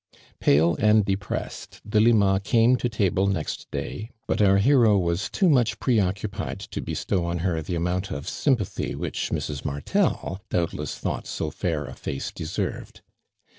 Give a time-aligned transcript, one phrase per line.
[0.39, 5.79] Pale and depressed^ Delima came to table next day, but our hero was too much
[5.79, 8.57] preoccupied to bestow on her the amount ofsymp.
[8.57, 9.63] ithy which Mrs.
[9.63, 13.01] Martel doubtless thought 80 fair a face dt^serted.